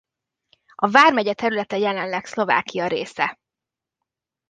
[0.75, 3.39] A vármegye területe jelenleg Szlovákia része.